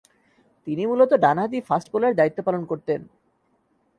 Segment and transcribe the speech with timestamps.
[0.67, 3.01] তিনি মূলতঃ ডানহাতি ফাস্ট বোলারের দায়িত্ব পালন করতেন।